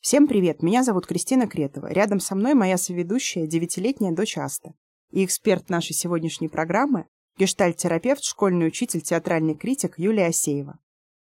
[0.00, 1.88] Всем привет, меня зовут Кристина Кретова.
[1.88, 4.72] Рядом со мной моя соведущая, девятилетняя дочь Аста.
[5.10, 7.04] И эксперт нашей сегодняшней программы–
[7.38, 10.78] гештальт-терапевт, школьный учитель, театральный критик Юлия Асеева.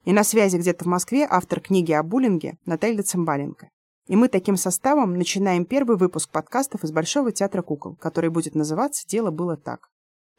[0.04, 3.70] И на связи где-то в Москве автор книги о буллинге Наталья Цымбаленко.
[4.06, 9.08] И мы таким составом начинаем первый выпуск подкастов из Большого театра кукол, который будет называться
[9.08, 9.88] «Дело было так».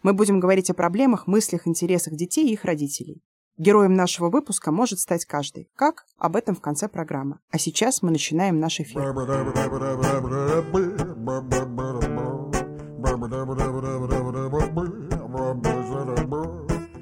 [0.04, 3.23] Мы будем говорить о проблемах, мыслях, интересах детей и их родителей.
[3.60, 5.70] Героем нашего выпуска может стать каждый.
[5.75, 6.05] Как?
[6.18, 7.39] Об этом в конце программы.
[7.52, 9.02] А сейчас мы начинаем наш эфир.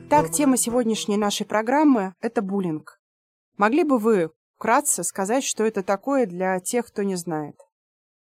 [0.09, 3.00] Так, тема сегодняшней нашей программы– это буллинг.
[3.58, 7.55] Могли бы вы вкратце сказать, что это такое для тех, кто не знает?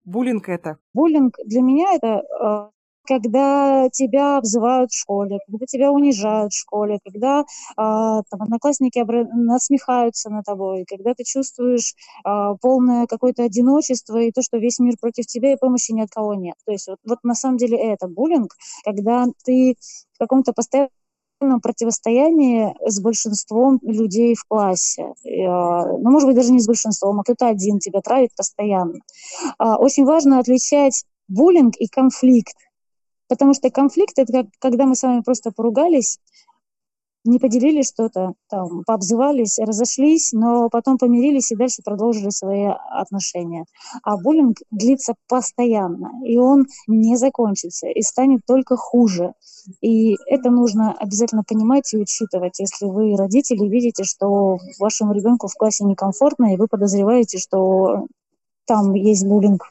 [0.04, 0.76] Буллинг это?
[0.92, 2.77] Буллинг для меня это э,
[3.08, 7.44] когда тебя обзывают в школе, когда тебя унижают в школе, когда
[7.76, 14.30] а, там, одноклассники обра- насмехаются над тобой, когда ты чувствуешь а, полное какое-то одиночество и
[14.30, 16.56] то, что весь мир против тебя и помощи ни от кого нет.
[16.66, 19.76] То есть вот, вот на самом деле это буллинг, когда ты
[20.12, 20.90] в каком-то постоянном
[21.62, 25.14] противостоянии с большинством людей в классе.
[25.24, 28.98] А, ну, может быть, даже не с большинством, а кто-то один тебя травит постоянно.
[29.58, 32.56] Очень важно отличать буллинг и конфликт.
[33.28, 36.18] Потому что конфликт– это как, когда мы с вами просто поругались,
[37.24, 43.66] не поделили что-то, там, пообзывались, разошлись, но потом помирились и дальше продолжили свои отношения.
[44.02, 49.34] А буллинг длится постоянно, и он не закончится, и станет только хуже.
[49.82, 55.54] И это нужно обязательно понимать и учитывать, если вы, родители, видите, что вашему ребенку в
[55.54, 58.06] классе некомфортно, и вы подозреваете, что
[58.66, 59.70] там есть буллинг.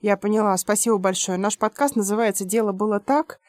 [0.00, 1.38] Я поняла, спасибо большое.
[1.38, 3.40] Наш подкаст называется «Дело было так»,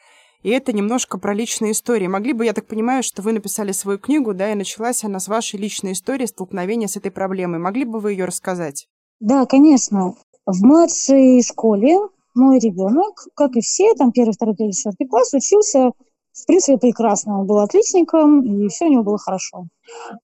[0.42, 2.06] и это немножко про личные истории.
[2.06, 5.28] Могли бы, я так понимаю, что вы написали свою книгу, да, и началась она с
[5.28, 7.60] вашей личной истории столкновения с этой проблемой.
[7.60, 8.88] Могли бы вы ее рассказать?
[9.20, 10.14] Да, конечно.
[10.46, 11.98] В младшей школе
[12.34, 15.90] мой ребенок, как и все, там первый, второй, третий, четвертый класс, учился,
[16.32, 17.40] в принципе, прекрасно.
[17.40, 19.66] Он был отличником, и все у него было хорошо.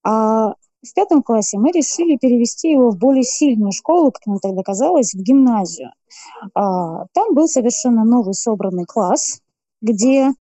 [0.02, 4.62] А в пятом классе мы решили перевести его в более сильную школу, как нам тогда
[4.62, 5.92] казалось, в гимназию.
[6.54, 9.40] А, там был совершенно новый собранный класс,
[9.80, 10.32] где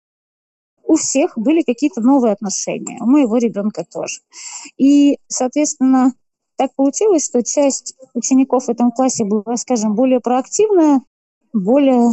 [0.86, 4.20] у всех были какие-то новые отношения, у моего ребенка тоже.
[4.76, 6.12] И, соответственно,
[6.56, 11.00] так получилось, что часть учеников в этом классе была, скажем, более проактивная,
[11.52, 12.12] более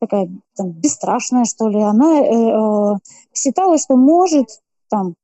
[0.00, 1.80] такая там, бесстрашная, что ли.
[1.80, 2.98] Она э, э,
[3.34, 4.48] считала, что может
[4.88, 5.14] там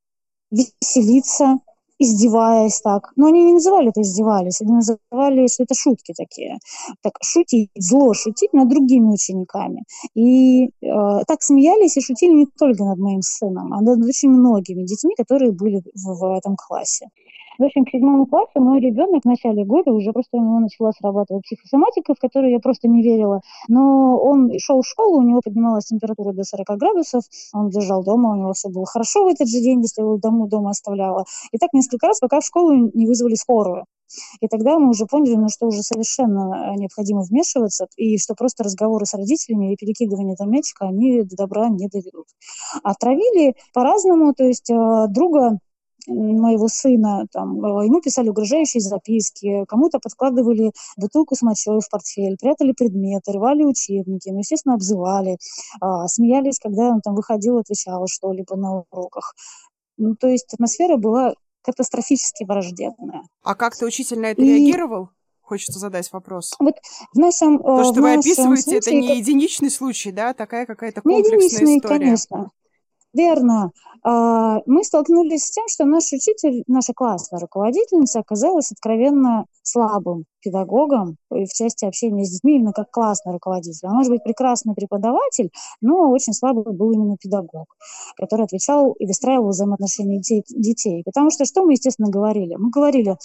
[0.50, 1.58] веселиться,
[1.98, 3.12] издеваясь так.
[3.16, 6.58] Но они не называли это издевались, они называли, что это шутки такие.
[7.02, 9.84] Так шутить, зло шутить над другими учениками.
[10.14, 10.70] И э,
[11.26, 15.52] так смеялись и шутили не только над моим сыном, а над очень многими детьми, которые
[15.52, 17.08] были в, в этом классе.
[17.58, 20.90] В общем, к седьмому классу мой ребенок в начале года уже просто у него начала
[20.92, 23.42] срабатывать психосоматика, в которую я просто не верила.
[23.68, 27.22] Но он шел в школу, у него поднималась температура до 40 градусов,
[27.52, 30.48] он лежал дома, у него все было хорошо в этот же день, если его дому
[30.48, 31.24] дома оставляла.
[31.52, 33.84] И так несколько раз, пока в школу не вызвали скорую.
[34.40, 38.62] И тогда мы уже поняли, ну, что уже совершенно э, необходимо вмешиваться, и что просто
[38.62, 42.26] разговоры с родителями и перекидывание там мячика, они до добра не доведут.
[42.82, 45.58] Отравили по-разному, то есть э, друга
[46.06, 52.36] моего сына, там, э, ему писали угрожающие записки, кому-то подкладывали бутылку с мочой в портфель,
[52.40, 55.38] прятали предметы, рвали учебники, ну, естественно, обзывали,
[55.80, 59.34] а, смеялись, когда он там выходил, отвечал что-либо на уроках.
[59.96, 63.22] Ну, то есть атмосфера была катастрофически враждебная.
[63.42, 64.48] А как ты учитель на это И...
[64.48, 65.10] реагировал?
[65.40, 66.54] Хочется задать вопрос.
[66.58, 66.74] Вот
[67.12, 69.16] в нашем, То, э, что в вы описываете, случае, это не как...
[69.18, 70.32] единичный случай, да?
[70.32, 71.98] Такая какая-то комплексная не единичный, история.
[71.98, 72.50] конечно.
[73.14, 73.70] Верно.
[74.02, 81.16] А, мы столкнулись с тем, что наш учитель, наша классная руководительница оказалась откровенно слабым педагогом
[81.30, 83.86] в части общения с детьми, именно как классный руководитель.
[83.86, 87.66] Она может быть прекрасный преподаватель, но очень слабый был именно педагог,
[88.16, 91.02] который отвечал и выстраивал взаимоотношения детей.
[91.04, 92.56] Потому что что мы, естественно, говорили?
[92.56, 93.16] Мы говорили,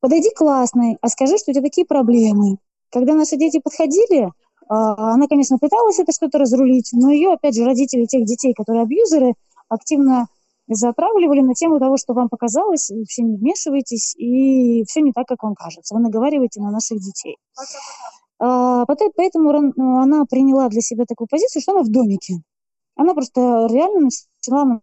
[0.00, 2.58] подойди классный, а скажи, что у тебя такие проблемы.
[2.90, 4.30] Когда наши дети подходили,
[4.68, 9.34] она, конечно, пыталась это что-то разрулить, но ее, опять же, родители тех детей, которые абьюзеры,
[9.68, 10.26] активно
[10.68, 15.42] затравливали на тему того, что вам показалось, вообще не вмешивайтесь, и все не так, как
[15.42, 15.94] вам кажется.
[15.94, 17.38] Вы наговариваете на наших детей.
[18.38, 22.34] А, поэтому она приняла для себя такую позицию, что она в домике.
[22.96, 24.08] Она просто реально
[24.40, 24.80] начала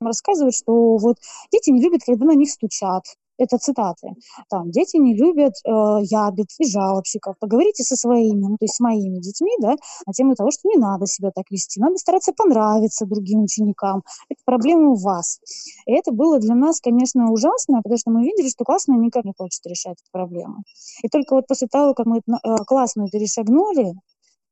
[0.00, 1.16] рассказывать, что вот
[1.52, 3.04] дети не любят, когда на них стучат,
[3.40, 4.08] это цитаты.
[4.48, 7.36] Там, дети не любят э, ябед и жалобщиков.
[7.38, 9.76] Поговорите со своими, ну, то есть с моими детьми, да,
[10.06, 11.80] на тему того, что не надо себя так вести.
[11.80, 14.02] Надо стараться понравиться другим ученикам.
[14.28, 15.40] Это проблема у вас.
[15.86, 19.32] И это было для нас, конечно, ужасно, потому что мы видели, что классная никак не
[19.36, 20.62] хочет решать эту проблему.
[21.02, 23.92] И только вот после того, как мы э, классную перешагнули,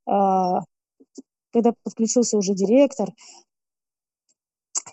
[0.08, 0.60] э,
[1.52, 3.08] когда подключился уже директор,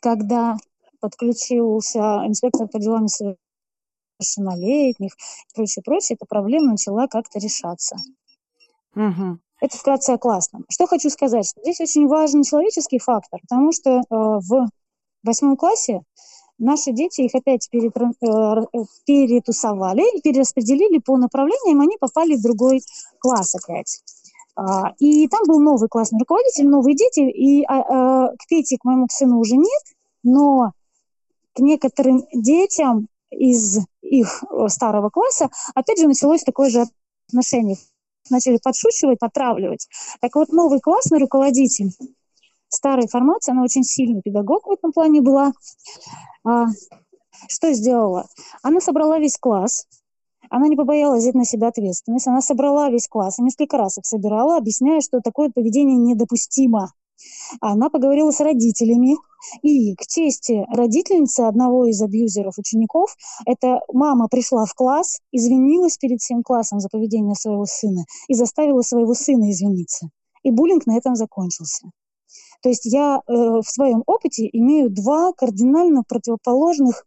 [0.01, 0.57] когда
[0.99, 3.07] подключился инспектор по делам
[4.19, 7.95] несовершеннолетних и прочее, прочее, эта проблема начала как-то решаться.
[8.95, 9.39] Угу.
[9.61, 10.65] Это вкратце о классном.
[10.69, 14.67] Что хочу сказать, что здесь очень важен человеческий фактор, потому что э, в
[15.23, 16.01] восьмом классе
[16.57, 18.13] наши дети их опять перетран...
[18.21, 18.65] Э,
[19.05, 22.81] перетусовали, перераспределили по направлениям, они попали в другой
[23.19, 24.01] класс опять.
[24.57, 28.85] А, и там был новый классный руководитель, новые дети, и а, а, к Пете, к
[28.85, 29.83] моему сыну уже нет,
[30.23, 30.71] но
[31.53, 33.07] к некоторым детям
[33.37, 36.85] из их э, старого класса опять же началось такое же
[37.29, 37.77] отношение.
[38.29, 39.87] Начали подшучивать, потравливать.
[40.19, 41.91] Так вот, новый классный руководитель
[42.69, 45.53] старой формации, она очень сильный педагог в этом плане была.
[46.43, 46.65] А,
[47.47, 48.27] что сделала?
[48.63, 49.87] Она собрала весь класс,
[50.49, 54.05] она не побоялась взять на себя ответственность, она собрала весь класс, и несколько раз их
[54.05, 56.93] собирала, объясняя, что такое поведение недопустимо.
[57.61, 59.17] Она поговорила с родителями,
[59.61, 63.15] и к чести родительницы одного из абьюзеров учеников,
[63.45, 68.81] эта мама пришла в класс, извинилась перед всем классом за поведение своего сына и заставила
[68.81, 70.09] своего сына извиниться.
[70.43, 71.89] И буллинг на этом закончился.
[72.61, 77.05] То есть я э, в своем опыте имею два кардинально противоположных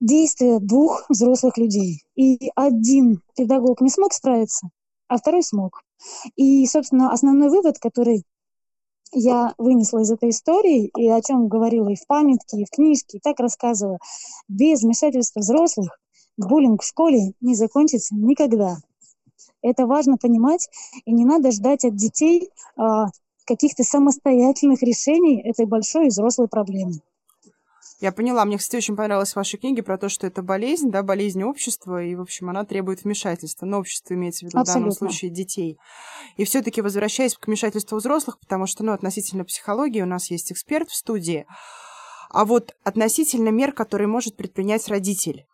[0.00, 2.02] действия двух взрослых людей.
[2.14, 4.68] И один педагог не смог справиться,
[5.08, 5.82] а второй смог.
[6.36, 8.24] И, собственно, основной вывод, который
[9.14, 13.18] я вынесла из этой истории, и о чем говорила и в памятке, и в книжке,
[13.18, 13.98] и так рассказывала,
[14.48, 15.98] без вмешательства взрослых
[16.36, 18.76] буллинг в школе не закончится никогда.
[19.62, 20.68] Это важно понимать,
[21.04, 23.06] и не надо ждать от детей а,
[23.46, 27.00] каких-то самостоятельных решений этой большой и взрослой проблемы.
[28.04, 28.44] Я поняла.
[28.44, 32.04] Мне, кстати, очень понравилась в вашей книге про то, что это болезнь, да, болезнь общества,
[32.04, 33.64] и, в общем, она требует вмешательства.
[33.64, 34.90] Но общество имеется в виду Абсолютно.
[34.90, 35.78] в данном случае детей.
[36.36, 40.52] И все таки возвращаясь к вмешательству взрослых, потому что, ну, относительно психологии у нас есть
[40.52, 41.46] эксперт в студии,
[42.28, 45.46] а вот относительно мер, которые может предпринять родитель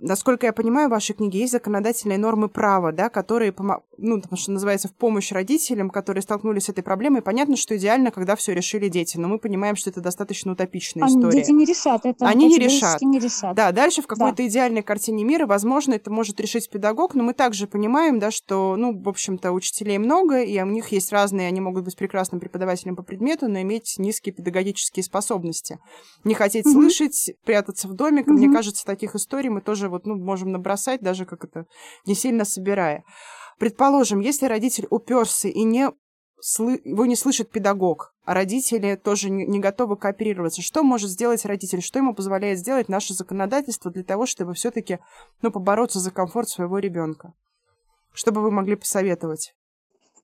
[0.00, 3.54] насколько я понимаю, в вашей книге есть законодательные нормы права, да, которые,
[3.96, 7.22] ну, потому что называется, в помощь родителям, которые столкнулись с этой проблемой.
[7.22, 11.14] Понятно, что идеально, когда все решили дети, но мы понимаем, что это достаточно утопичная Они,
[11.14, 11.40] история.
[11.40, 12.26] Дети не решат это.
[12.26, 13.00] Они не решат.
[13.02, 13.54] не решат.
[13.54, 14.46] Да, дальше в какой-то да.
[14.46, 18.98] идеальной картине мира, возможно, это может решить педагог, но мы также понимаем, да, что, ну,
[19.00, 23.02] в общем-то, учителей много, и у них есть разные, они могут быть прекрасным преподавателем по
[23.02, 25.78] предмету, но иметь низкие педагогические способности.
[26.24, 26.72] Не хотеть угу.
[26.72, 28.26] слышать, прятаться в домик.
[28.26, 28.34] Угу.
[28.34, 31.66] Мне кажется, таких историй мы тоже вот, ну, можем набросать, даже как это,
[32.06, 33.04] не сильно собирая.
[33.58, 35.90] Предположим, если родитель уперся и не
[36.58, 40.60] его не слышит педагог, а родители тоже не готовы кооперироваться.
[40.60, 41.80] Что может сделать родитель?
[41.80, 44.98] Что ему позволяет сделать наше законодательство для того, чтобы все-таки
[45.40, 47.32] ну, побороться за комфорт своего ребенка?
[48.12, 49.54] Что бы вы могли посоветовать?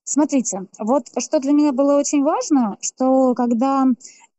[0.05, 3.87] Смотрите, вот что для меня было очень важно, что когда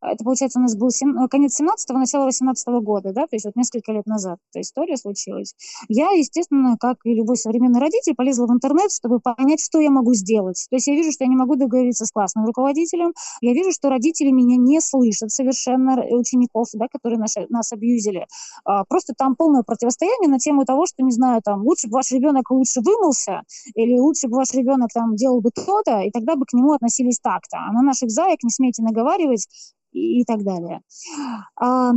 [0.01, 1.17] это, получается, у нас был сем...
[1.17, 4.61] Э, конец 17-го, начало 18 -го года, да, то есть вот несколько лет назад эта
[4.61, 5.53] история случилась.
[5.87, 10.13] Я, естественно, как и любой современный родитель, полезла в интернет, чтобы понять, что я могу
[10.13, 10.65] сделать.
[10.69, 13.89] То есть я вижу, что я не могу договориться с классным руководителем, я вижу, что
[13.89, 18.25] родители меня не слышат совершенно, э, учеников, да, которые нас, нас абьюзили.
[18.65, 22.11] А, просто там полное противостояние на тему того, что, не знаю, там, лучше бы ваш
[22.11, 23.41] ребенок лучше вымылся,
[23.75, 27.19] или лучше бы ваш ребенок там делал бы то-то, и тогда бы к нему относились
[27.19, 27.57] так-то.
[27.57, 29.47] А на наших заек не смейте наговаривать,
[29.91, 30.81] и, так далее.
[31.55, 31.91] А,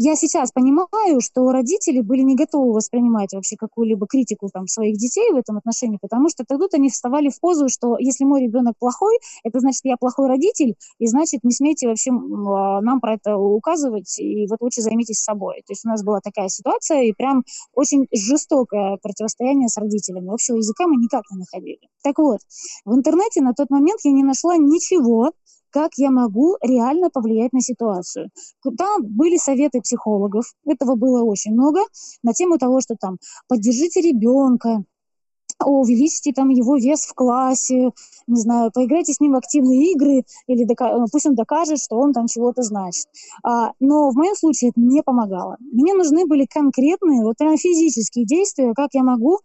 [0.00, 5.32] я сейчас понимаю, что родители были не готовы воспринимать вообще какую-либо критику там, своих детей
[5.32, 9.18] в этом отношении, потому что тогда они вставали в позу, что если мой ребенок плохой,
[9.42, 14.20] это значит, я плохой родитель, и значит, не смейте вообще а, нам про это указывать,
[14.20, 15.64] и вот лучше займитесь собой.
[15.66, 17.42] То есть у нас была такая ситуация, и прям
[17.74, 20.32] очень жестокое противостояние с родителями.
[20.32, 21.80] Общего языка мы никак не находили.
[22.04, 22.38] Так вот,
[22.84, 25.32] в интернете на тот момент я не нашла ничего,
[25.70, 28.30] как я могу реально повлиять на ситуацию.
[28.76, 31.80] Там были советы психологов, этого было очень много,
[32.22, 34.84] на тему того, что там поддержите ребенка,
[35.64, 37.90] увеличьте там его вес в классе,
[38.26, 42.12] не знаю, поиграйте с ним в активные игры, или дока- пусть он докажет, что он
[42.12, 43.06] там чего-то значит.
[43.42, 45.56] А, но в моем случае это не помогало.
[45.60, 49.40] Мне нужны были конкретные, вот прям физические действия, как я могу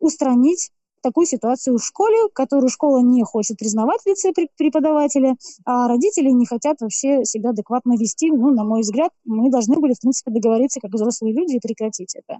[0.00, 0.70] устранить
[1.02, 6.46] такую ситуацию в школе, которую школа не хочет признавать в лице преподавателя, а родители не
[6.46, 8.30] хотят вообще себя адекватно вести.
[8.30, 12.14] Ну, на мой взгляд, мы должны были, в принципе, договориться как взрослые люди и прекратить
[12.14, 12.38] это.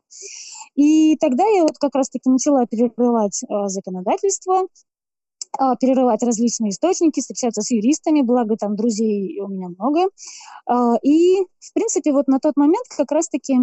[0.74, 7.62] И тогда я вот как раз-таки начала перерывать э, законодательство, э, перерывать различные источники, встречаться
[7.62, 10.08] с юристами, благо там друзей у меня много.
[10.70, 13.58] Э, и, в принципе, вот на тот момент как раз-таки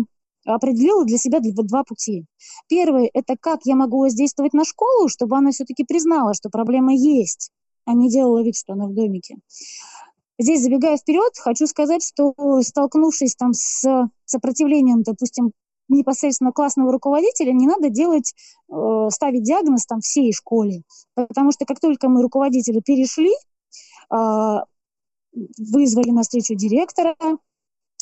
[0.54, 2.26] определила для себя два пути.
[2.68, 7.52] Первый– это как я могу воздействовать на школу, чтобы она все-таки признала, что проблема есть,
[7.86, 9.36] а не делала вид, что она в домике.
[10.40, 15.52] Здесь, забегая вперед, хочу сказать, что столкнувшись там с сопротивлением, допустим,
[15.90, 18.34] непосредственно классного руководителя, не надо делать,
[18.70, 20.84] э, ставить диагноз там всей школе.
[21.16, 23.32] Потому что как только мы руководители перешли,
[24.12, 24.56] э,
[25.58, 27.16] вызвали на встречу директора,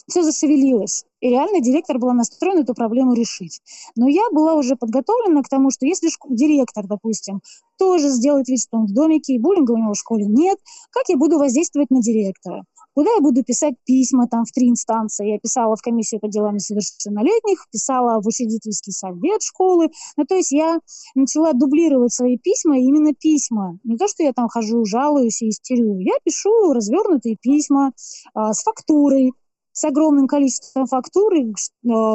[0.07, 1.05] все зашевелилось.
[1.25, 3.60] И реально директор была настроена эту проблему решить.
[3.96, 7.41] Но я была уже подготовлена к тому, что если директор, допустим,
[7.79, 10.60] тоже сделает вид, что он в домике, и буллинга у него в школе нет,
[10.91, 12.63] как я буду воздействовать на директора?
[12.94, 15.32] Куда я буду писать письма там в три инстанции?
[15.32, 19.89] Я писала в комиссию по делам несовершеннолетних, писала в учредительский совет школы.
[20.17, 20.77] Ну, то есть я
[21.15, 23.79] начала дублировать свои письма, именно письма.
[23.84, 25.98] Не то, что я там хожу, жалуюсь и истерю.
[25.98, 27.94] Я пишу развернутые письма
[28.36, 29.34] а, с фактурой,
[29.75, 31.44] с огромным количеством фактур, э,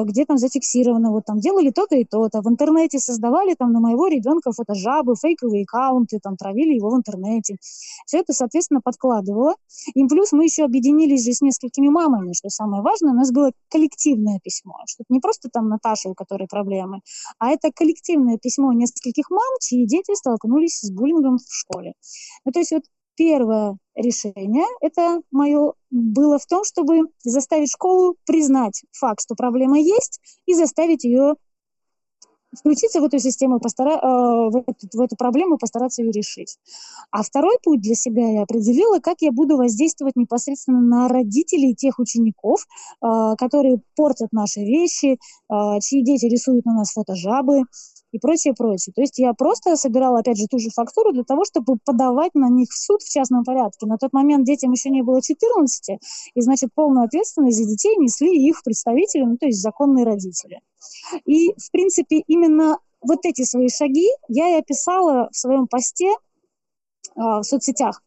[0.05, 2.40] где там зафиксировано, вот там делали то-то и то-то.
[2.40, 7.57] В интернете создавали там на моего ребенка фотожабы, фейковые аккаунты, там травили его в интернете.
[8.07, 9.57] Все это, соответственно, подкладывало.
[9.95, 13.52] И плюс мы еще объединились же с несколькими мамами, что самое важное, у нас было
[13.69, 17.00] коллективное письмо, что не просто там Наташа, у которой проблемы,
[17.38, 21.93] а это коллективное письмо нескольких мам, чьи дети столкнулись с буллингом в школе.
[22.47, 22.85] Ну, то есть вот
[23.21, 30.21] первое решение, это мое, было в том, чтобы заставить школу признать факт, что проблема есть,
[30.47, 31.35] и заставить ее
[32.57, 33.95] включиться в эту систему, постара...
[33.95, 36.59] Э, в, эту, в эту проблему и постараться ее решить.
[37.11, 41.99] А второй путь для себя я определила, как я буду воздействовать непосредственно на родителей тех
[41.99, 42.66] учеников,
[43.02, 43.07] э,
[43.38, 47.64] которые портят наши вещи, э, чьи дети рисуют на нас фотожабы,
[48.12, 48.92] и прочее, прочее.
[48.95, 52.49] То есть я просто собирала, опять же, ту же фактуру для того, чтобы подавать на
[52.49, 53.87] них в суд в частном порядке.
[53.87, 55.99] На тот момент детям еще не было 14,
[56.35, 60.61] и, значит, полную ответственность за детей несли их представители, ну, то есть законные родители.
[61.25, 66.14] И, в принципе, именно вот эти свои шаги я и описала в своем посте э,
[67.16, 68.02] в соцсетях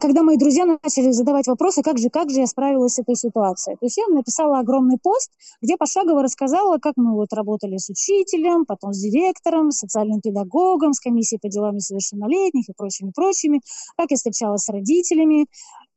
[0.00, 3.76] когда мои друзья начали задавать вопросы, как же, как же я справилась с этой ситуацией.
[3.76, 5.30] То есть я написала огромный пост,
[5.60, 10.94] где пошагово рассказала, как мы вот работали с учителем, потом с директором, с социальным педагогом,
[10.94, 13.60] с комиссией по делам несовершеннолетних и прочими, прочими,
[13.96, 15.46] как я встречалась с родителями,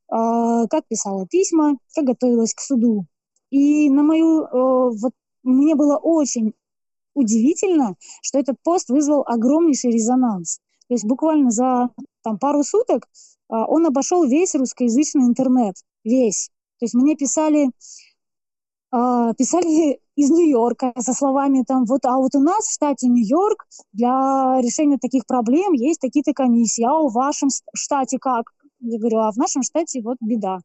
[0.10, 3.05] а, как писала письма, как готовилась к суду.
[3.51, 4.48] И на мою,
[4.98, 5.12] вот
[5.43, 6.53] мне было очень
[7.13, 10.60] удивительно, что этот пост вызвал огромнейший резонанс.
[10.88, 11.89] То есть буквально за
[12.24, 13.08] там, пару суток
[13.51, 16.50] а, он обошел весь русскоязычный интернет, весь.
[16.79, 17.70] То есть мне писали,
[18.91, 23.65] а, писали из Нью-Йорка со словами там, вот, а вот у нас в штате Нью-Йорк
[23.93, 28.51] для решения таких проблем есть такие-то комиссии, а в вашем штате как?
[28.79, 30.60] Я говорю, а в нашем штате вот беда.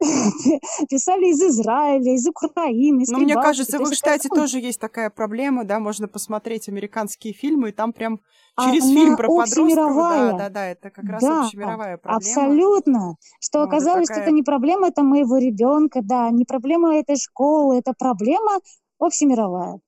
[0.88, 5.10] писали из Израиля, из Украины, из Ну, мне кажется, в их штате тоже есть такая
[5.10, 8.20] проблема, да, можно посмотреть американские фильмы, и там прям
[8.60, 12.16] через Она фильм про подростков, да, да, да, это как раз да, общемировая проблема.
[12.16, 13.16] Абсолютно.
[13.40, 14.22] Что вот, оказалось, такая...
[14.22, 18.58] что это не проблема это моего ребенка, да, не проблема этой школы, это проблема
[18.98, 19.80] общемировая.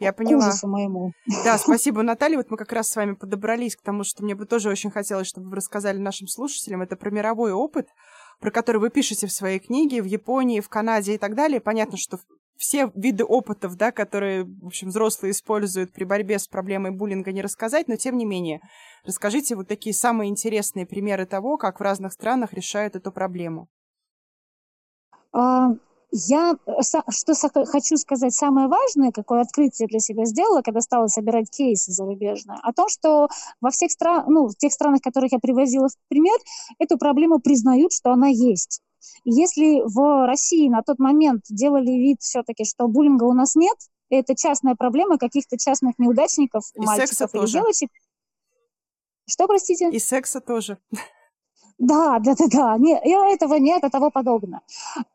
[0.00, 0.50] Я поняла.
[0.50, 1.12] К моему.
[1.44, 2.38] Да, спасибо, Наталья.
[2.38, 5.26] Вот мы как раз с вами подобрались к тому, что мне бы тоже очень хотелось,
[5.26, 6.80] чтобы вы рассказали нашим слушателям.
[6.80, 7.88] Это про мировой опыт
[8.40, 11.60] про который вы пишете в своей книге, в Японии, в Канаде и так далее.
[11.60, 12.18] Понятно, что
[12.56, 17.40] все виды опытов, да, которые, в общем, взрослые используют при борьбе с проблемой буллинга, не
[17.40, 18.60] рассказать, но тем не менее,
[19.04, 23.68] расскажите вот такие самые интересные примеры того, как в разных странах решают эту проблему.
[26.12, 27.34] Я э, что
[27.66, 32.72] хочу сказать самое важное, какое открытие для себя сделала, когда стала собирать кейсы зарубежные, о
[32.72, 33.28] том, что
[33.60, 36.36] во всех странах, ну, в тех странах, которых я привозила в пример,
[36.78, 38.82] эту проблему признают, что она есть.
[39.24, 43.76] И если в России на тот момент делали вид все-таки, что буллинга у нас нет,
[44.10, 47.90] это частная проблема каких-то частных неудачников, и мальчиков или девочек.
[49.28, 49.90] Что, простите?
[49.90, 50.78] И секса тоже.
[51.80, 52.92] Да, да, да, да, не,
[53.32, 54.60] этого нет, и того подобное,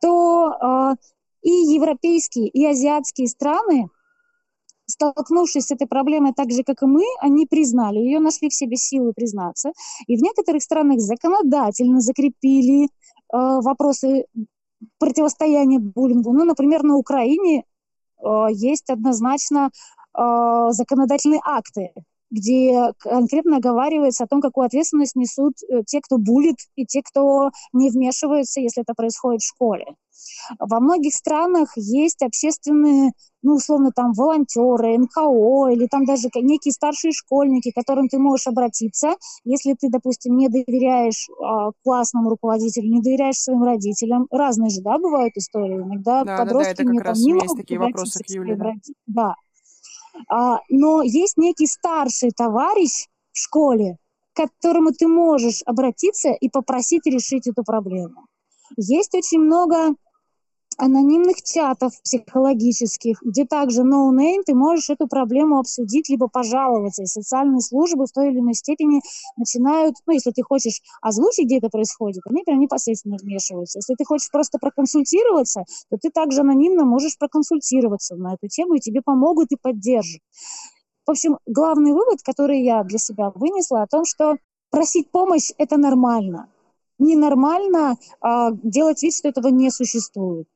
[0.01, 0.95] то э,
[1.43, 3.89] и европейские, и азиатские страны,
[4.88, 8.77] столкнувшись с этой проблемой так же, как и мы, они признали ее, нашли в себе
[8.77, 9.74] силы признаться,
[10.07, 12.88] и в некоторых странах законодательно закрепили э,
[13.31, 14.25] вопросы
[14.98, 16.34] противостояния буллингу.
[16.34, 17.63] Ну, например, на Украине
[18.24, 19.69] э, есть однозначно
[20.17, 21.91] э, законодательные акты,
[22.32, 27.51] где конкретно оговаривается о том, какую ответственность несут э, те, кто булит, и те, кто
[27.74, 29.96] не вмешивается, если это происходит в школе.
[30.60, 37.12] Во многих странах есть общественные, ну, условно, там, волонтеры, НКО, или там даже некие старшие
[37.12, 43.01] школьники, к которым ты можешь обратиться, если ты, допустим, не доверяешь э, классному руководителю, не
[43.01, 44.27] доверяешь своим родителям.
[44.32, 45.75] Разные же, да, бывают истории.
[45.75, 48.74] Иногда да, подростки да, да, мне там не могут такие вопросы к Юле, да.
[49.08, 49.36] да.
[50.29, 53.98] А, но есть некий старший товарищ в школе,
[54.34, 58.27] к которому ты можешь обратиться и попросить решить эту проблему.
[58.77, 59.95] Есть очень много
[60.77, 67.03] анонимных чатов психологических, где также no name ты можешь эту проблему обсудить, либо пожаловаться.
[67.03, 69.01] И социальные службы в той или иной степени
[69.38, 73.79] начинают, ну, если ты хочешь озвучить, где это происходит, они прям непосредственно вмешиваются.
[73.79, 78.79] Если ты хочешь просто проконсультироваться, то ты также анонимно можешь проконсультироваться на эту тему, и
[78.79, 80.22] тебе помогут и поддержат.
[81.05, 84.38] В общем, главный вывод, который я для себя вынесла, о том, что
[84.72, 86.50] просить помощь– это нормально.
[86.98, 90.48] Ненормально а, делать вид, что этого не существует.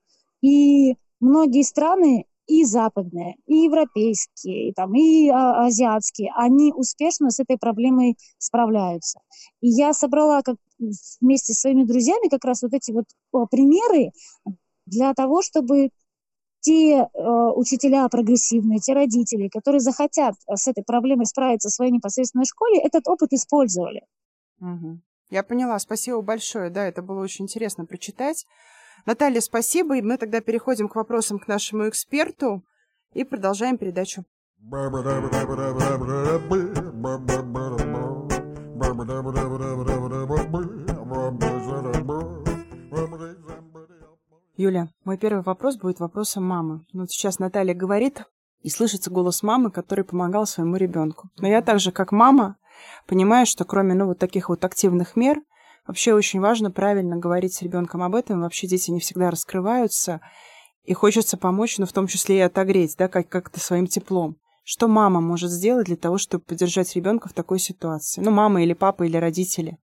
[0.42, 7.40] И многие страны, и западные, и европейские, и, там, и а, азиатские, они успешно с
[7.40, 9.20] этой проблемой справляются.
[9.62, 10.56] И я собрала как,
[11.22, 13.06] вместе с своими друзьями как раз вот эти вот
[13.52, 14.12] примеры
[14.88, 15.92] для того, чтобы
[16.62, 17.08] те э,
[17.56, 23.08] учителя прогрессивные, те родители, которые захотят с этой проблемой справиться в своей непосредственной школе, этот
[23.08, 24.02] опыт использовали.
[24.60, 25.00] Угу.
[25.30, 26.70] Я поняла, спасибо большое.
[26.70, 28.46] Да, это было очень интересно прочитать.
[29.06, 29.98] Наталья, спасибо.
[29.98, 32.64] И мы тогда переходим к вопросам к нашему эксперту
[33.14, 34.26] и продолжаем передачу.
[44.58, 46.86] Юля, мой первый вопрос будет вопросом мамы.
[46.92, 48.26] Вот сейчас Наталья говорит,
[48.62, 51.30] и слышится голос мамы, который помогал своему ребенку.
[51.38, 52.58] Но я также, как мама,
[53.08, 55.42] понимаю, что кроме ну, вот таких вот активных мер,
[55.90, 58.42] Вообще очень важно правильно говорить с ребенком об этом.
[58.42, 60.22] Вообще дети не всегда раскрываются.
[60.84, 64.36] И хочется помочь, но в том числе и отогреть, да, как- как-то своим теплом.
[64.64, 68.22] Что мама может сделать для того, чтобы поддержать ребенка в такой ситуации?
[68.22, 69.80] Ну, мама или папа или родители.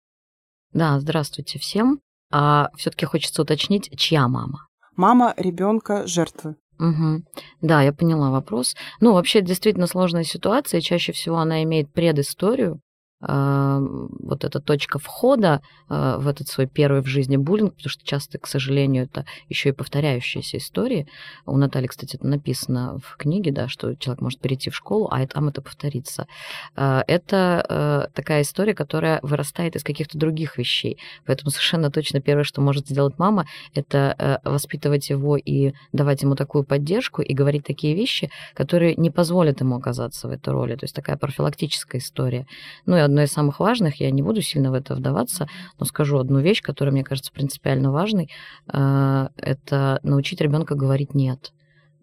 [0.72, 1.98] Да, здравствуйте всем.
[2.30, 4.68] А все-таки хочется уточнить, чья мама?
[4.94, 6.54] Мама ребенка жертвы.
[6.78, 7.24] Угу.
[7.62, 8.76] Да, я поняла вопрос.
[9.00, 10.80] Ну, вообще, действительно сложная ситуация.
[10.80, 12.80] Чаще всего она имеет предысторию
[13.20, 18.38] вот эта точка входа а, в этот свой первый в жизни буллинг, потому что часто,
[18.38, 21.08] к сожалению, это еще и повторяющиеся истории.
[21.46, 25.26] У Натальи, кстати, это написано в книге, да, что человек может перейти в школу, а
[25.26, 26.26] там это повторится.
[26.74, 30.98] А, это а, такая история, которая вырастает из каких-то других вещей.
[31.24, 36.64] Поэтому совершенно точно первое, что может сделать мама, это воспитывать его и давать ему такую
[36.64, 40.76] поддержку и говорить такие вещи, которые не позволят ему оказаться в этой роли.
[40.76, 42.46] То есть такая профилактическая история.
[42.84, 46.18] Ну и одно из самых важных, я не буду сильно в это вдаваться, но скажу
[46.18, 48.30] одну вещь, которая мне кажется принципиально важной,
[48.72, 51.52] э, это научить ребенка говорить «нет»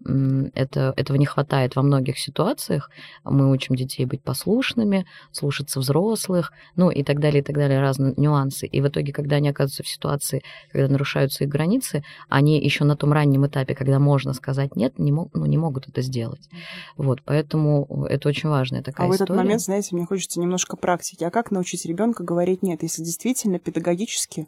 [0.05, 2.89] это, этого не хватает во многих ситуациях.
[3.23, 8.13] Мы учим детей быть послушными, слушаться взрослых, ну и так далее, и так далее, разные
[8.17, 8.67] нюансы.
[8.67, 12.95] И в итоге, когда они оказываются в ситуации, когда нарушаются их границы, они еще на
[12.95, 16.49] том раннем этапе, когда можно сказать нет, не, мог, ну, не могут это сделать.
[16.97, 19.07] Вот, поэтому это очень важная такая история.
[19.07, 19.43] А в этот история.
[19.43, 21.23] момент, знаете, мне хочется немножко практики.
[21.23, 24.47] А как научить ребенка говорить нет, если действительно педагогически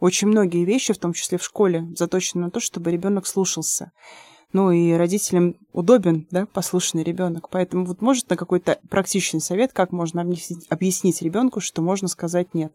[0.00, 3.92] очень многие вещи, в том числе в школе, заточены на то, чтобы ребенок слушался
[4.56, 7.50] ну и родителям удобен, да, послушный ребенок.
[7.50, 12.54] Поэтому вот может на какой-то практичный совет, как можно объяснить, объяснить ребенку, что можно сказать
[12.54, 12.72] нет.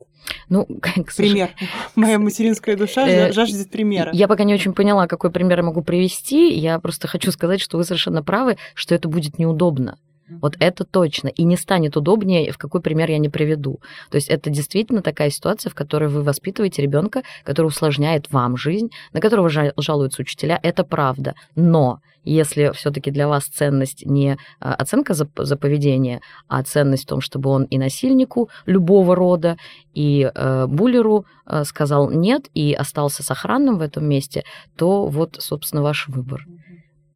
[0.48, 0.66] Ну,
[1.08, 1.50] к пример.
[1.96, 4.12] Моя материнская душа э, жаждет примера.
[4.14, 6.54] Я пока не очень поняла, какой пример я могу привести.
[6.54, 9.98] Я просто хочу сказать, что вы совершенно правы, что это будет неудобно.
[10.42, 11.28] Вот это точно.
[11.30, 13.80] И не станет удобнее, в какой пример я не приведу.
[14.10, 18.90] То есть это действительно такая ситуация, в которой вы воспитываете ребенка, который усложняет вам жизнь,
[19.14, 20.60] на которого жалуются учителя.
[20.62, 21.36] Это правда.
[21.56, 27.08] Но если все-таки для вас ценность не а, оценка за, за поведение, а ценность в
[27.08, 29.58] том, чтобы он и насильнику любого рода,
[29.94, 34.44] и э, буллеру э, сказал нет и остался сохранным в этом месте,
[34.78, 36.46] то вот, собственно, ваш выбор.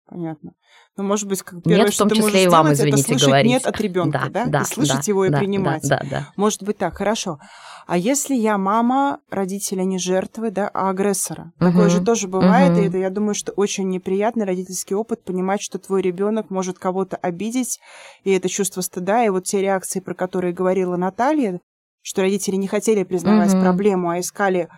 [0.08, 0.52] Понятно.
[0.98, 3.08] Ну, может быть, как первое, нет, в том что числе и вам, сделать, извините, это
[3.10, 3.52] слышать говорить.
[3.52, 4.46] нет от ребенка, да, да?
[4.46, 5.84] да и слышать да, его и да, принимать.
[5.84, 6.30] Да, да, да.
[6.38, 7.40] Может быть так, хорошо.
[7.86, 11.52] А если я мама, родители не жертвы, да, а агрессора?
[11.60, 11.70] Угу.
[11.70, 12.80] Такое же тоже бывает, угу.
[12.80, 17.18] и это, я думаю, что очень неприятный родительский опыт понимать, что твой ребенок может кого-то
[17.18, 17.80] обидеть,
[18.24, 21.60] и это чувство стыда, и вот те реакции, про которые говорила Наталья,
[22.02, 23.62] что родители не хотели признавать угу.
[23.62, 24.70] проблему, а искали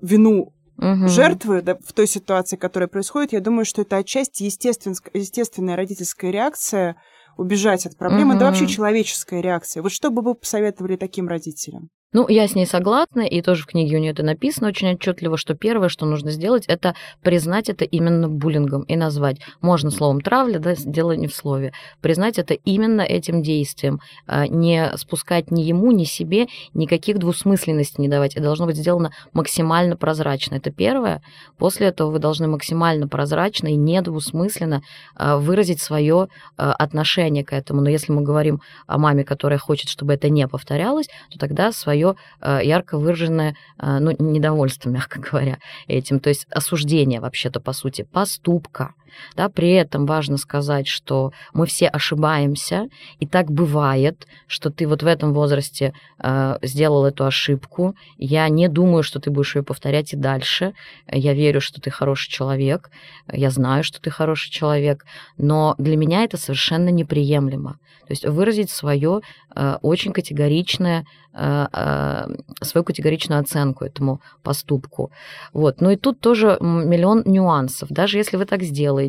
[0.00, 1.08] вину угу.
[1.08, 6.30] жертвы да, в той ситуации, которая происходит, я думаю, что это отчасти естествен, естественная родительская
[6.30, 6.96] реакция
[7.36, 8.40] убежать от проблемы, угу.
[8.40, 9.82] да вообще человеческая реакция.
[9.82, 11.88] Вот что бы вы посоветовали таким родителям?
[12.14, 15.38] Ну, я с ней согласна, и тоже в книге у нее это написано очень отчетливо,
[15.38, 19.38] что первое, что нужно сделать, это признать это именно буллингом и назвать.
[19.62, 21.72] Можно словом травля, да, дело не в слове.
[22.02, 24.00] Признать это именно этим действием.
[24.26, 28.34] А, не спускать ни ему, ни себе никаких двусмысленностей не давать.
[28.34, 30.56] Это должно быть сделано максимально прозрачно.
[30.56, 31.22] Это первое.
[31.56, 34.82] После этого вы должны максимально прозрачно и недвусмысленно
[35.14, 37.80] а, выразить свое а, отношение к этому.
[37.80, 42.01] Но если мы говорим о маме, которая хочет, чтобы это не повторялось, то тогда свое
[42.02, 47.72] свое э, ярко выраженное э, ну, недовольство, мягко говоря, этим, то есть осуждение вообще-то, по
[47.72, 48.94] сути, поступка.
[49.36, 52.88] Да, при этом важно сказать, что мы все ошибаемся,
[53.20, 57.94] и так бывает, что ты вот в этом возрасте э, сделал эту ошибку.
[58.18, 60.74] Я не думаю, что ты будешь ее повторять и дальше.
[61.10, 62.90] Я верю, что ты хороший человек,
[63.32, 65.04] я знаю, что ты хороший человек,
[65.38, 67.78] но для меня это совершенно неприемлемо.
[68.06, 69.20] То есть выразить свое
[69.54, 72.26] э, очень категоричное Э, э,
[72.60, 75.10] свою категоричную оценку этому поступку.
[75.54, 75.80] Вот.
[75.80, 77.88] Ну и тут тоже миллион нюансов.
[77.88, 79.01] Даже если вы так сделаете,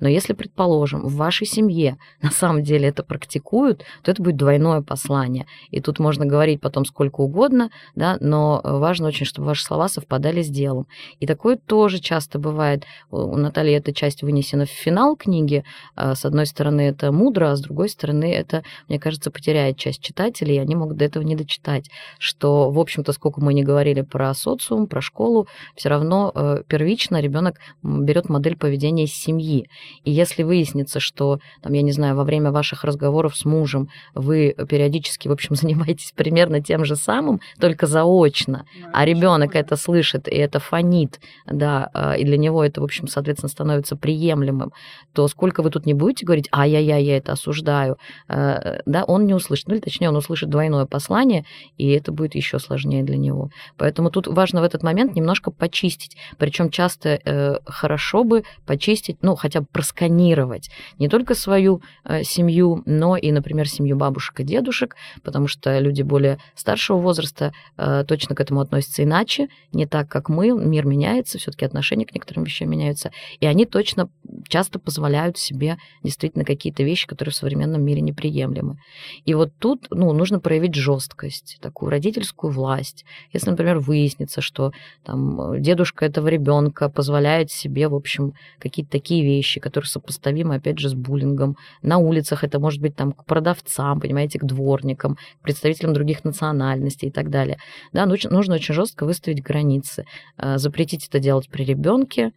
[0.00, 4.82] но если, предположим, в вашей семье на самом деле это практикуют, то это будет двойное
[4.82, 5.46] послание.
[5.70, 10.42] И тут можно говорить потом сколько угодно, да, но важно очень, чтобы ваши слова совпадали
[10.42, 10.86] с делом.
[11.20, 12.84] И такое тоже часто бывает.
[13.10, 15.64] У Натальи эта часть вынесена в финал книги.
[15.96, 20.00] Э, с одной стороны, это мудро, а с другой стороны, это, мне кажется, потеряет часть
[20.00, 24.02] читателей, и они могут до этого не дочитать что, в общем-то, сколько мы не говорили
[24.02, 29.68] про социум, про школу, все равно э, первично ребенок берет модель поведения из семьи.
[30.04, 34.54] И если выяснится, что, там, я не знаю, во время ваших разговоров с мужем вы
[34.68, 40.36] периодически, в общем, занимаетесь примерно тем же самым, только заочно, а ребенок это слышит, и
[40.36, 44.72] это фонит, да, э, и для него это, в общем, соответственно, становится приемлемым,
[45.12, 47.96] то сколько вы тут не будете говорить, ай-яй-яй, я это осуждаю,
[48.28, 51.44] э, да, он не услышит, ну или точнее, он услышит двойное послание,
[51.76, 53.50] и это будет еще сложнее для него.
[53.76, 56.16] Поэтому тут важно в этот момент немножко почистить.
[56.38, 62.82] Причем часто э, хорошо бы почистить, ну, хотя бы просканировать не только свою э, семью,
[62.84, 68.34] но и, например, семью бабушек и дедушек, потому что люди более старшего возраста э, точно
[68.34, 70.50] к этому относятся иначе, не так, как мы.
[70.50, 74.10] Мир меняется, все-таки отношения к некоторым вещам меняются, и они точно
[74.46, 78.76] часто позволяют себе действительно какие-то вещи, которые в современном мире неприемлемы.
[79.24, 83.06] И вот тут ну, нужно проявить жесткость такую родительскую власть.
[83.32, 89.60] Если, например, выяснится, что там, дедушка этого ребенка позволяет себе, в общем, какие-то такие вещи,
[89.60, 91.56] которые сопоставимы, опять же, с буллингом.
[91.82, 97.08] На улицах это может быть там к продавцам, понимаете, к дворникам, к представителям других национальностей
[97.08, 97.58] и так далее.
[97.92, 100.04] Да, нужно очень жестко выставить границы,
[100.38, 102.32] э, запретить это делать при ребенке,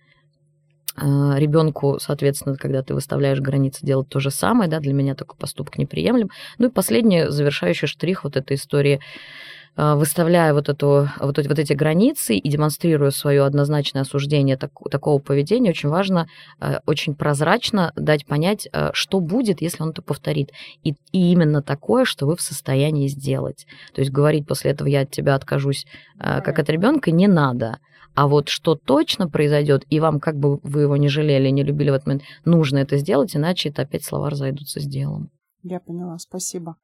[0.96, 1.02] э,
[1.38, 5.78] ребенку, соответственно, когда ты выставляешь границы, делать то же самое, да, для меня такой поступок
[5.78, 6.30] неприемлем.
[6.58, 9.00] Ну и последний завершающий штрих вот этой истории
[9.78, 15.20] выставляя вот, эту, вот, эти, вот эти границы и демонстрируя свое однозначное осуждение так, такого
[15.20, 16.28] поведения, очень важно
[16.60, 20.52] э, очень прозрачно дать понять, что будет, если он это повторит.
[20.84, 23.68] И, и именно такое, что вы в состоянии сделать.
[23.94, 25.86] То есть говорить после этого я от тебя откажусь,
[26.20, 27.78] как от ребенка, не надо.
[28.18, 31.92] А вот что точно произойдет, и вам, как бы вы его не жалели, не любили
[31.92, 35.30] в этот момент, нужно это сделать, иначе это опять слова разойдутся с делом.
[35.62, 36.78] Я поняла, спасибо.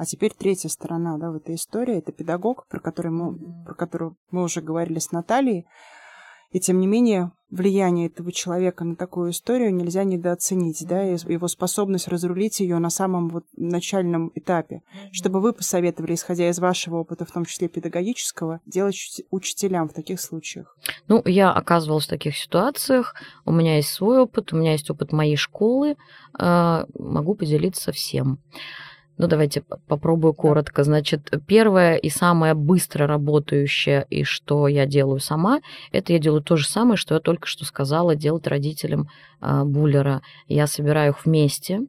[0.00, 1.98] А теперь третья сторона да, в этой истории.
[1.98, 3.36] Это педагог, про который мы,
[3.66, 5.66] про которую мы уже говорили с Натальей.
[6.52, 12.08] И тем не менее, влияние этого человека на такую историю нельзя недооценить, да, его способность
[12.08, 14.80] разрулить ее на самом вот начальном этапе.
[15.12, 20.18] Чтобы вы посоветовали, исходя из вашего опыта, в том числе педагогического, делать учителям в таких
[20.22, 20.78] случаях?
[21.08, 25.12] Ну, я оказывалась в таких ситуациях, у меня есть свой опыт, у меня есть опыт
[25.12, 25.98] моей школы,
[26.32, 28.38] а, могу поделиться всем.
[29.20, 30.82] Ну, давайте попробую коротко.
[30.82, 35.60] Значит, первое и самое быстро работающее, и что я делаю сама,
[35.92, 39.10] это я делаю то же самое, что я только что сказала делать родителям
[39.42, 40.22] э, буллера.
[40.48, 41.80] Я собираю их вместе,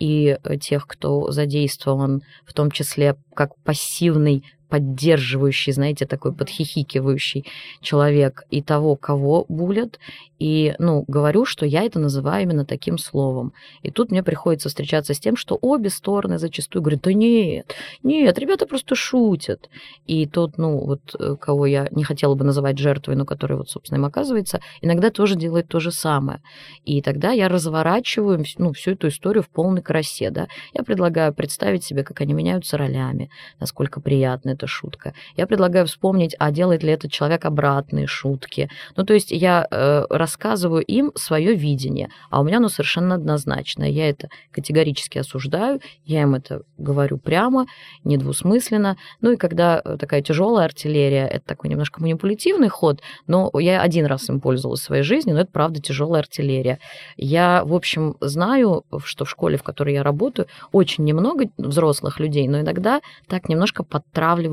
[0.00, 7.46] и тех, кто задействован, в том числе как пассивный поддерживающий, знаете, такой подхихикивающий
[7.80, 10.00] человек и того, кого булят.
[10.40, 13.52] И, ну, говорю, что я это называю именно таким словом.
[13.82, 18.36] И тут мне приходится встречаться с тем, что обе стороны зачастую говорят, да нет, нет,
[18.36, 19.70] ребята просто шутят.
[20.06, 23.70] И тот, ну, вот, э, кого я не хотела бы называть жертвой, но который вот,
[23.70, 26.40] собственно, им оказывается, иногда тоже делает то же самое.
[26.84, 30.48] И тогда я разворачиваю, ну, всю эту историю в полной красе, да.
[30.72, 35.12] Я предлагаю представить себе, как они меняются ролями, насколько приятно это это шутка.
[35.36, 38.70] Я предлагаю вспомнить, а делает ли этот человек обратные шутки.
[38.96, 43.88] Ну, то есть я э, рассказываю им свое видение, а у меня оно совершенно однозначное.
[43.88, 47.66] Я это категорически осуждаю, я им это говорю прямо,
[48.04, 48.96] недвусмысленно.
[49.20, 54.06] Ну и когда э, такая тяжелая артиллерия, это такой немножко манипулятивный ход, но я один
[54.06, 56.78] раз им пользовалась в своей жизни, но это правда тяжелая артиллерия.
[57.16, 62.48] Я, в общем, знаю, что в школе, в которой я работаю, очень немного взрослых людей,
[62.48, 63.84] но иногда так немножко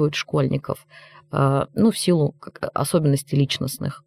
[0.02, 0.88] подтравливают школьников,
[1.32, 2.36] э, ну, в силу
[2.74, 4.04] особенностей личностных.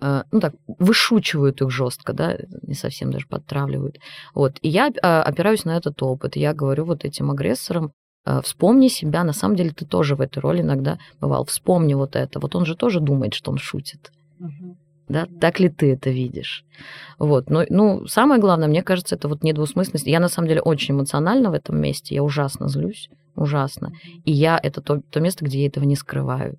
[0.00, 3.98] Э, ну так, вышучивают их жестко, да, не совсем даже подтравливают.
[4.34, 4.58] Вот.
[4.62, 6.36] И я а, опираюсь на этот опыт.
[6.36, 7.92] Я говорю вот этим агрессорам,
[8.26, 12.16] э, вспомни себя, на самом деле ты тоже в этой роли иногда бывал, вспомни вот
[12.16, 12.40] это.
[12.40, 14.12] Вот он же тоже думает, что он шутит.
[14.40, 14.76] Угу.
[15.08, 16.64] Да, так ли ты это видишь?
[17.18, 17.50] Вот.
[17.50, 20.06] Но, ну, самое главное, мне кажется, это вот недвусмысленность.
[20.06, 22.14] Я, на самом деле, очень эмоциональна в этом месте.
[22.14, 23.10] Я ужасно злюсь.
[23.34, 23.92] Ужасно.
[24.24, 26.58] И я это то, то место, где я этого не скрываю.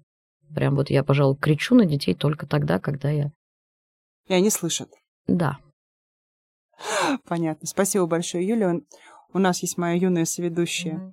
[0.53, 3.31] Прям вот я, пожалуй, кричу на детей только тогда, когда я...
[4.27, 4.89] И они слышат.
[5.27, 5.57] Да.
[7.25, 7.67] Понятно.
[7.67, 8.75] Спасибо большое, Юля.
[9.33, 10.95] У нас есть моя юная соведущая.
[10.95, 11.11] Mm-hmm.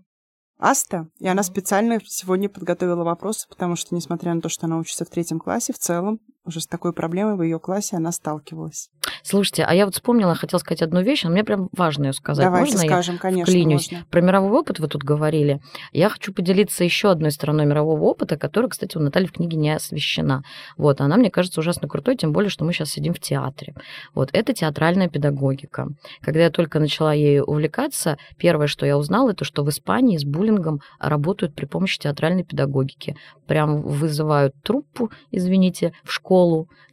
[0.58, 5.04] Аста, и она специально сегодня подготовила вопросы, потому что, несмотря на то, что она учится
[5.04, 8.90] в третьем классе, в целом уже с такой проблемой в ее классе она сталкивалась.
[9.22, 12.44] Слушайте, а я вот вспомнила, хотела сказать одну вещь, но мне прям важно ее сказать.
[12.44, 13.92] Давайте можно скажем, я конечно, вклинюсь?
[13.92, 14.06] можно.
[14.10, 15.60] Про мировой опыт вы тут говорили.
[15.92, 19.70] Я хочу поделиться еще одной стороной мирового опыта, которая, кстати, у Натальи в книге не
[19.70, 20.42] освещена.
[20.76, 23.74] Вот, она, мне кажется, ужасно крутой, тем более, что мы сейчас сидим в театре.
[24.14, 25.88] Вот, это театральная педагогика.
[26.20, 30.24] Когда я только начала ею увлекаться, первое, что я узнала, это что в Испании с
[30.24, 33.16] буллингом работают при помощи театральной педагогики.
[33.46, 36.31] Прям вызывают труппу, извините, в школу,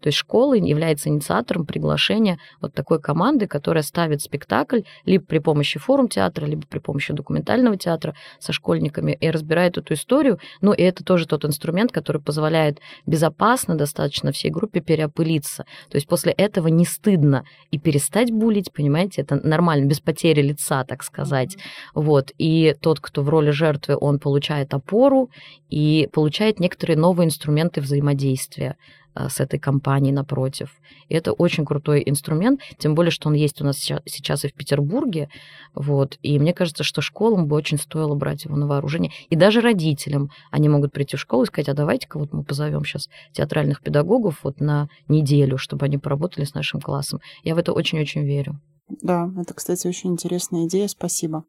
[0.02, 5.80] то есть школа является инициатором приглашения вот такой команды, которая ставит спектакль либо при помощи
[5.80, 10.40] форум театра, либо при помощи документального театра со школьниками и разбирает эту историю.
[10.62, 15.66] Ну, и это тоже тот инструмент, который позволяет безопасно достаточно всей группе переопылиться.
[15.90, 20.84] То есть после этого не стыдно и перестать булить, понимаете, это нормально, без потери лица,
[20.84, 21.58] так сказать.
[21.94, 22.32] Вот.
[22.38, 25.30] И тот, кто в роли жертвы, он получает опору
[25.70, 28.78] и получает некоторые новые инструменты взаимодействия.
[29.20, 30.70] А, с этой компанией напротив.
[31.10, 34.54] И это очень крутой инструмент, тем более, что он есть у нас сейчас и в
[34.54, 35.28] Петербурге.
[35.76, 36.18] Вот.
[36.22, 39.12] И мне кажется, что школам бы очень стоило брать его на вооружение.
[39.30, 42.86] И даже родителям они могут прийти в школу и сказать, а давайте-ка вот мы позовем
[42.86, 47.20] сейчас театральных педагогов вот на неделю, чтобы они поработали с нашим классом.
[47.44, 48.62] Я в это очень-очень верю.
[49.02, 50.88] Да, это, кстати, очень интересная идея.
[50.88, 51.44] Спасибо.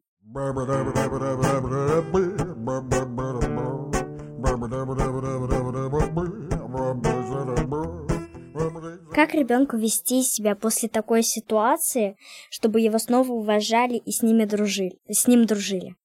[9.13, 12.15] Как ребенку вести себя после такой ситуации,
[12.49, 15.95] чтобы его снова уважали и с ними дружили, с ним дружили?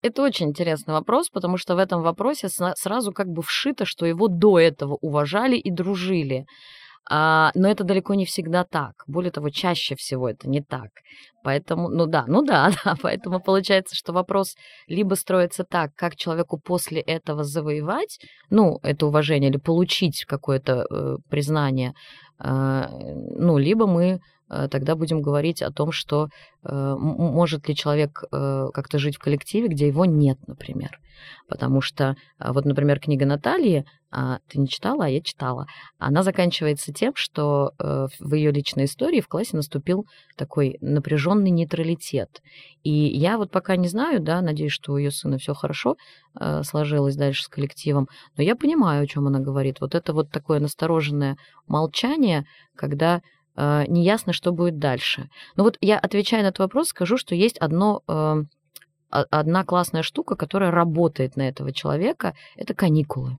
[0.00, 4.28] Это очень интересный вопрос, потому что в этом вопросе сразу как бы вшито, что его
[4.28, 6.46] до этого уважали и дружили.
[7.10, 8.92] А, но это далеко не всегда так.
[9.06, 10.90] Более того, чаще всего это не так.
[11.42, 12.94] Поэтому, ну да, ну да, да.
[13.02, 14.54] Поэтому получается, что вопрос
[14.86, 18.18] либо строится так, как человеку после этого завоевать,
[18.50, 21.94] ну, это уважение, или получить какое-то э, признание,
[22.38, 24.20] ну, либо мы
[24.70, 26.28] тогда будем говорить о том, что
[26.64, 30.98] э, может ли человек э, как-то жить в коллективе, где его нет, например.
[31.48, 35.66] Потому что, вот, например, книга Натальи, а, ты не читала, а я читала,
[35.98, 40.04] она заканчивается тем, что в ее личной истории в классе наступил
[40.36, 42.40] такой напряженный нейтралитет.
[42.82, 45.96] И я вот пока не знаю, да, надеюсь, что у ее сына все хорошо
[46.62, 49.80] сложилось дальше с коллективом, но я понимаю, о чем она говорит.
[49.80, 51.36] Вот это вот такое настороженное
[51.68, 52.44] молчание,
[52.76, 53.20] когда э,
[53.56, 55.28] неясно, что будет дальше.
[55.56, 58.44] Но вот я, отвечая на этот вопрос, скажу, что есть одно, э,
[59.10, 63.38] одна классная штука, которая работает на этого человека, это каникулы,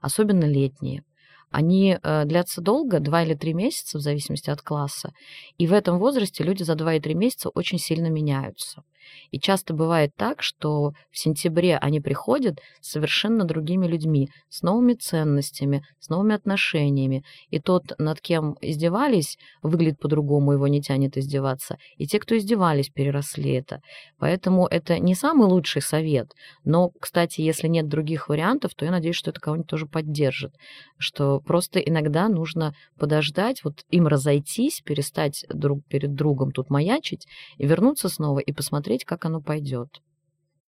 [0.00, 1.02] особенно летние.
[1.50, 5.12] Они э, длятся долго, два или три месяца, в зависимости от класса.
[5.56, 8.82] И в этом возрасте люди за два и три месяца очень сильно меняются.
[9.30, 14.94] И часто бывает так, что в сентябре они приходят с совершенно другими людьми, с новыми
[14.94, 17.24] ценностями, с новыми отношениями.
[17.50, 21.76] И тот, над кем издевались, выглядит по-другому, его не тянет издеваться.
[21.96, 23.80] И те, кто издевались, переросли это.
[24.18, 26.28] Поэтому это не самый лучший совет.
[26.64, 30.52] Но, кстати, если нет других вариантов, то я надеюсь, что это кого-нибудь тоже поддержит.
[30.98, 37.26] Что просто иногда нужно подождать, вот им разойтись, перестать друг перед другом тут маячить
[37.58, 39.88] и вернуться снова и посмотреть, как оно пойдет.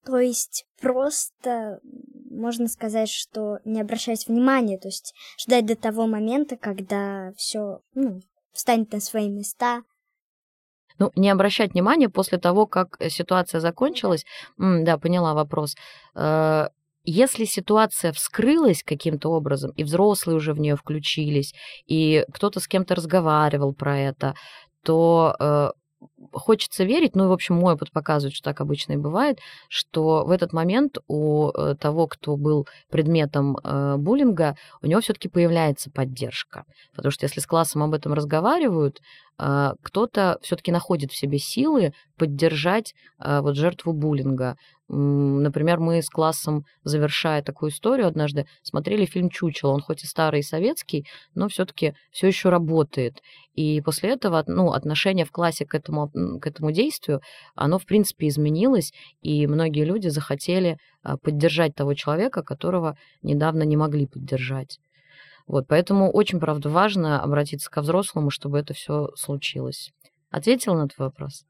[0.05, 1.81] То есть просто
[2.31, 8.21] можно сказать, что не обращать внимания, то есть ждать до того момента, когда все ну,
[8.53, 9.83] встанет на свои места.
[10.99, 14.25] Ну, не обращать внимания после того, как ситуация закончилась.
[14.59, 15.77] М, да, поняла вопрос.
[16.15, 16.69] Э,
[17.05, 21.55] если ситуация вскрылась каким-то образом, и взрослые уже в нее включились,
[21.87, 24.35] и кто-то с кем-то разговаривал про это,
[24.83, 25.71] то э,
[26.33, 30.25] хочется верить, ну и, в общем, мой опыт показывает, что так обычно и бывает, что
[30.25, 35.91] в этот момент у э, того, кто был предметом э, буллинга, у него все-таки появляется
[35.91, 36.65] поддержка.
[36.95, 39.01] Потому что если с классом об этом разговаривают,
[39.39, 44.57] э, кто-то все-таки находит в себе силы поддержать вот жертву буллинга.
[44.89, 49.73] Например, мы с классом, завершая такую историю однажды, смотрели фильм «Чучело».
[49.73, 53.21] Он хоть и старый и советский, но все-таки все еще работает.
[53.55, 56.11] И после этого ну, отношение в классе к этому,
[56.41, 57.21] к этому действию,
[57.55, 63.77] оно, в принципе, изменилось, и многие люди захотели а, поддержать того человека, которого недавно не
[63.77, 64.79] могли поддержать.
[65.47, 69.93] Вот, поэтому очень, правда, важно обратиться ко взрослому, чтобы это все случилось.
[70.31, 71.45] Ответила на твой вопрос?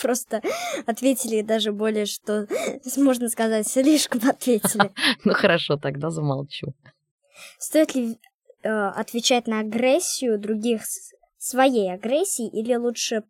[0.00, 0.40] Просто
[0.86, 2.46] ответили даже более, что,
[2.96, 4.90] можно сказать, слишком ответили.
[5.24, 6.74] Ну хорошо, тогда замолчу.
[7.58, 8.18] Стоит ли
[8.62, 10.82] э, отвечать на агрессию других
[11.36, 13.24] своей агрессией, или лучше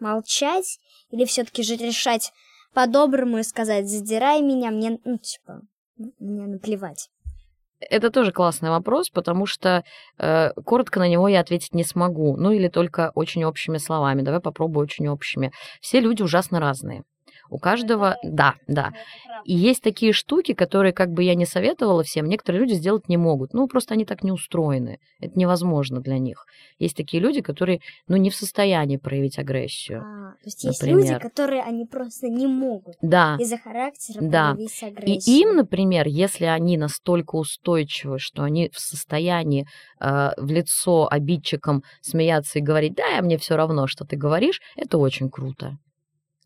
[0.00, 0.78] молчать,
[1.10, 2.32] или все-таки же решать
[2.74, 5.62] по-доброму и сказать, задирай меня, мне, ну, типа,
[6.18, 7.10] мне наплевать.
[7.88, 9.84] Это тоже классный вопрос, потому что
[10.18, 12.36] э, коротко на него я ответить не смогу.
[12.36, 14.20] Ну или только очень общими словами.
[14.20, 15.50] Давай попробую очень общими.
[15.80, 17.04] Все люди ужасно разные.
[17.50, 18.92] У каждого, да, да.
[19.44, 23.16] И есть такие штуки, которые, как бы я не советовала всем, некоторые люди сделать не
[23.16, 23.52] могут.
[23.52, 24.98] Ну, просто они так не устроены.
[25.18, 26.44] Это невозможно для них.
[26.78, 30.02] Есть такие люди, которые, ну, не в состоянии проявить агрессию.
[30.02, 30.98] А, то есть например.
[30.98, 33.36] есть люди, которые они просто не могут да.
[33.40, 34.54] из-за характера да.
[34.54, 35.36] проявить агрессию.
[35.36, 39.66] И им, например, если они настолько устойчивы, что они в состоянии
[40.00, 44.98] э, в лицо обидчикам смеяться и говорить, да, мне все равно, что ты говоришь, это
[44.98, 45.78] очень круто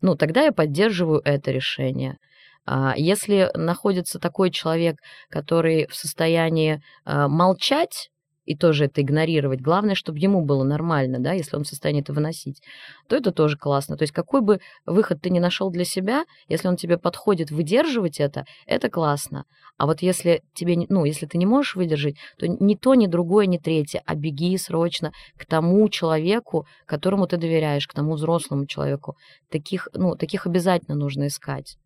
[0.05, 2.19] ну, тогда я поддерживаю это решение.
[2.67, 4.97] А если находится такой человек,
[5.29, 8.11] который в состоянии а, молчать,
[8.45, 9.61] и тоже это игнорировать.
[9.61, 12.61] Главное, чтобы ему было нормально, да, если он в состоянии это выносить,
[13.07, 13.97] то это тоже классно.
[13.97, 18.19] То есть какой бы выход ты ни нашел для себя, если он тебе подходит выдерживать
[18.19, 19.45] это, это классно.
[19.77, 23.45] А вот если тебе, ну, если ты не можешь выдержать, то ни то, ни другое,
[23.45, 29.17] ни третье, а беги срочно к тому человеку, которому ты доверяешь, к тому взрослому человеку.
[29.51, 31.77] Таких, ну, таких обязательно нужно искать.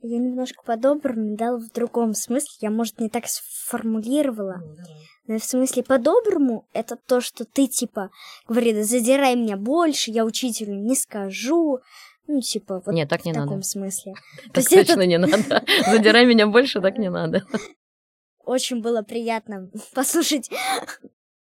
[0.00, 2.50] Я немножко по-доброму дал в другом смысле.
[2.60, 4.56] Я, может, не так сформулировала.
[5.26, 8.10] Ну, но в смысле по-доброму это то, что ты, типа,
[8.46, 11.80] говорит, задирай меня больше, я учителю не скажу.
[12.28, 13.48] Ну, типа, вот Нет, так не в надо.
[13.48, 14.14] таком смысле.
[14.52, 15.64] Так точно не надо.
[15.90, 17.44] Задирай меня больше, так не надо.
[18.44, 20.50] Очень было приятно послушать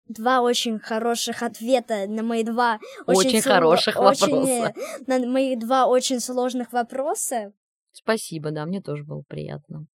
[0.07, 3.53] два очень хороших ответа на мои два очень, очень сло...
[3.53, 4.27] хороших очень...
[4.27, 4.73] вопроса.
[5.07, 7.53] На мои два очень сложных вопроса.
[7.91, 9.87] Спасибо, да, мне тоже было приятно.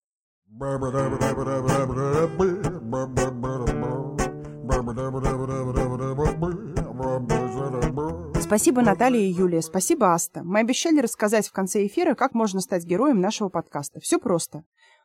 [8.39, 9.61] Спасибо, Наталья и Юлия.
[9.61, 10.43] Спасибо, Аста.
[10.43, 13.99] Мы обещали рассказать в конце эфира, как можно стать героем нашего подкаста.
[13.99, 14.63] Все просто.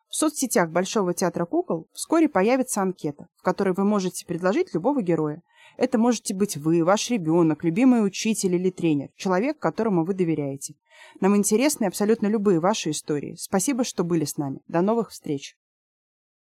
[0.08, 5.42] В соцсетях Большого театра кукол вскоре появится анкета, в которой вы можете предложить любого героя.
[5.78, 10.74] Это можете быть вы, ваш ребенок, любимый учитель или тренер, человек, которому вы доверяете.
[11.20, 13.36] Нам интересны абсолютно любые ваши истории.
[13.38, 14.60] Спасибо, что были с нами.
[14.68, 15.56] До новых встреч!